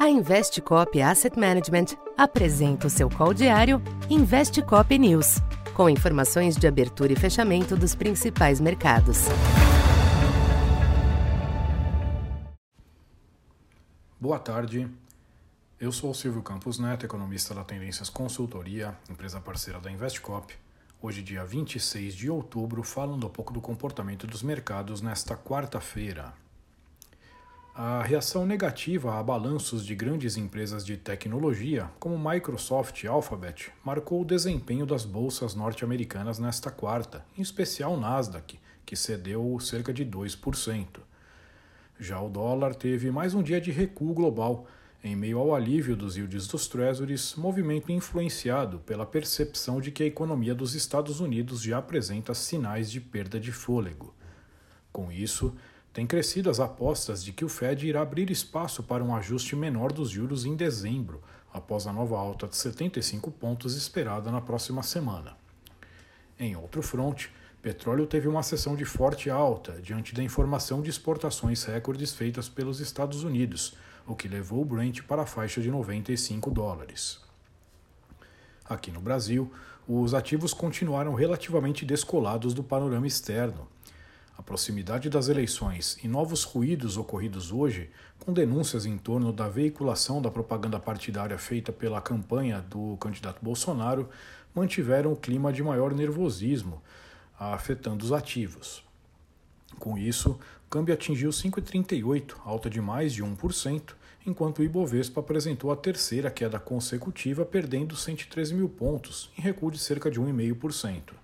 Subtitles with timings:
[0.00, 5.42] A Investcop Asset Management apresenta o seu call diário Investcop News,
[5.74, 9.26] com informações de abertura e fechamento dos principais mercados.
[14.18, 14.88] Boa tarde.
[15.78, 20.54] Eu sou o Silvio Campos Neto, economista da Tendências Consultoria, empresa parceira da Investcop.
[21.02, 26.32] Hoje, dia 26 de outubro, falando um pouco do comportamento dos mercados nesta quarta-feira.
[27.72, 34.22] A reação negativa a balanços de grandes empresas de tecnologia, como Microsoft e Alphabet, marcou
[34.22, 40.86] o desempenho das bolsas norte-americanas nesta quarta, em especial Nasdaq, que cedeu cerca de 2%.
[41.98, 44.66] Já o dólar teve mais um dia de recuo global,
[45.02, 50.06] em meio ao alívio dos yields dos Treasuries, movimento influenciado pela percepção de que a
[50.06, 54.12] economia dos Estados Unidos já apresenta sinais de perda de fôlego.
[54.92, 55.54] Com isso,
[55.92, 59.92] tem crescido as apostas de que o Fed irá abrir espaço para um ajuste menor
[59.92, 61.20] dos juros em dezembro,
[61.52, 65.36] após a nova alta de 75 pontos esperada na próxima semana.
[66.38, 71.64] Em outro fronte, petróleo teve uma sessão de forte alta diante da informação de exportações
[71.64, 73.74] recordes feitas pelos Estados Unidos,
[74.06, 77.20] o que levou o Brent para a faixa de 95 dólares.
[78.64, 79.52] Aqui no Brasil,
[79.88, 83.66] os ativos continuaram relativamente descolados do panorama externo
[84.40, 90.22] a proximidade das eleições e novos ruídos ocorridos hoje, com denúncias em torno da veiculação
[90.22, 94.08] da propaganda partidária feita pela campanha do candidato Bolsonaro,
[94.54, 96.82] mantiveram o clima de maior nervosismo,
[97.38, 98.82] afetando os ativos.
[99.78, 100.30] Com isso,
[100.66, 103.92] o câmbio atingiu 5,38, alta de mais de 1%,
[104.26, 109.78] enquanto o Ibovespa apresentou a terceira queda consecutiva, perdendo 113 mil pontos, em recuo de
[109.78, 111.19] cerca de 1,5%.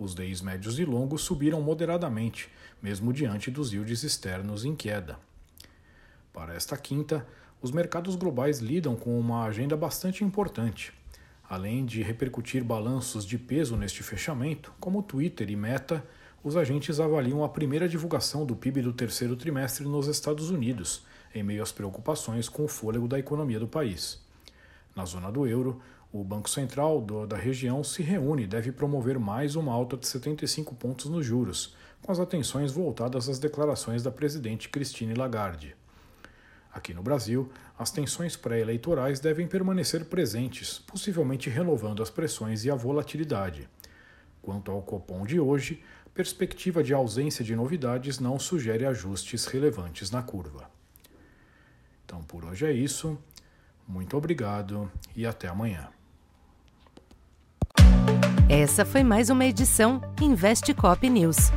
[0.00, 2.48] Os DIs médios e longos subiram moderadamente,
[2.80, 5.18] mesmo diante dos yields externos em queda.
[6.32, 7.26] Para esta quinta,
[7.60, 10.90] os mercados globais lidam com uma agenda bastante importante.
[11.46, 16.02] Além de repercutir balanços de peso neste fechamento, como Twitter e Meta,
[16.42, 21.04] os agentes avaliam a primeira divulgação do PIB do terceiro trimestre nos Estados Unidos,
[21.34, 24.18] em meio às preocupações com o fôlego da economia do país.
[24.96, 25.78] Na zona do euro,
[26.12, 30.08] o Banco Central do, da região se reúne e deve promover mais uma alta de
[30.08, 35.76] 75 pontos nos juros, com as atenções voltadas às declarações da presidente Christine Lagarde.
[36.72, 42.74] Aqui no Brasil, as tensões pré-eleitorais devem permanecer presentes, possivelmente renovando as pressões e a
[42.74, 43.68] volatilidade.
[44.42, 45.82] Quanto ao Copom de hoje,
[46.12, 50.68] perspectiva de ausência de novidades não sugere ajustes relevantes na curva.
[52.04, 53.16] Então por hoje é isso.
[53.86, 55.88] Muito obrigado e até amanhã.
[58.52, 61.52] Essa foi mais uma edição Investe Cop News.